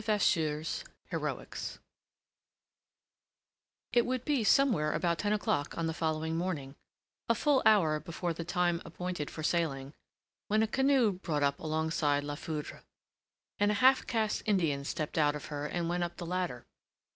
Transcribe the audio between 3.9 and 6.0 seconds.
It would be somewhere about ten o'clock on the